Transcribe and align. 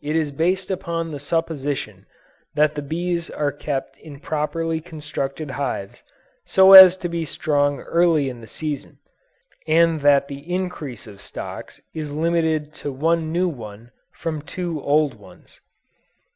It 0.00 0.14
is 0.14 0.30
based 0.30 0.70
upon 0.70 1.10
the 1.10 1.18
supposition 1.18 2.06
that 2.54 2.76
the 2.76 2.82
bees 2.82 3.28
are 3.30 3.50
kept 3.50 3.96
in 3.98 4.20
properly 4.20 4.80
constructed 4.80 5.50
hives 5.58 6.04
so 6.44 6.72
as 6.72 6.96
to 6.98 7.08
be 7.08 7.24
strong 7.24 7.80
early 7.80 8.28
in 8.30 8.40
the 8.40 8.46
season, 8.46 8.98
and 9.66 10.02
that 10.02 10.28
the 10.28 10.48
increase 10.54 11.08
of 11.08 11.20
stocks 11.20 11.80
is 11.92 12.12
limited 12.12 12.72
to 12.74 12.92
one 12.92 13.32
new 13.32 13.48
one 13.48 13.90
from 14.12 14.40
two 14.40 14.80
old 14.80 15.14
ones. 15.18 15.60